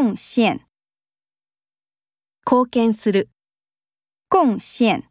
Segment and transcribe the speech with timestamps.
[0.00, 0.67] 贡献，
[2.43, 3.29] 貢献する、
[4.27, 5.09] 贡献。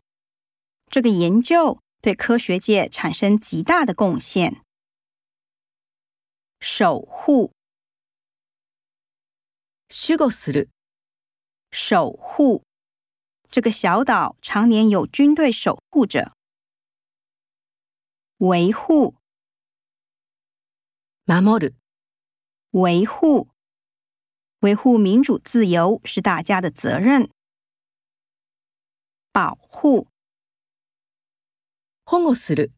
[0.86, 4.64] 这个研究对科学界产生极大的贡献。
[6.58, 7.52] 守护，
[9.88, 10.68] 守護する、
[11.70, 12.64] 守护。
[13.48, 16.36] 这个小岛常年有军队守护着。
[18.38, 19.16] 维护，
[21.26, 21.74] 守る、
[22.70, 23.48] 维护，
[24.59, 27.29] 维护民主自由是大家的责任。
[29.31, 30.07] 保护，
[32.03, 32.71] 保護する、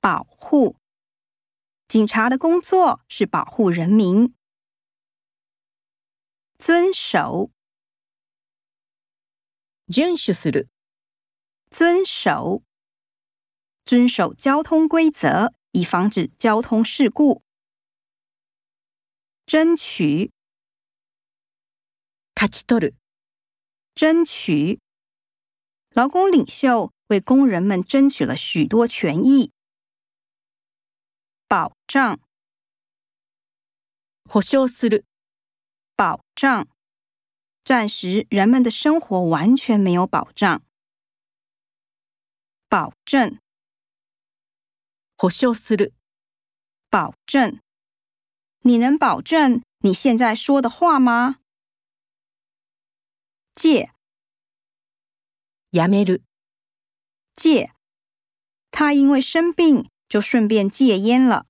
[0.00, 0.76] 保护。
[1.88, 4.34] 警察的工作是保护人民。
[6.58, 7.50] 遵守，
[9.86, 10.68] 遵守する、
[11.70, 12.62] 遵守，
[13.84, 17.42] 遵守交通规则，以防止交通事故。
[19.44, 20.32] 争取，
[22.38, 22.94] 勝ち取る、
[23.94, 24.80] 争取。
[25.90, 29.52] 劳工领袖为工人们争取了许多权益。
[31.46, 32.18] 保障，
[34.24, 35.04] 保証する、
[35.94, 36.66] 保障。
[37.64, 40.62] 暂时人们的生活完全没有保障。
[42.68, 43.38] 保证，
[45.16, 45.92] 保証する、
[46.90, 47.60] 保证。
[48.60, 51.36] 你能保证你现在说的话吗？
[53.58, 53.90] 戒，
[55.70, 56.22] やめる、
[57.36, 57.70] 戒。
[58.70, 61.46] 他因为生病，就顺便戒烟了。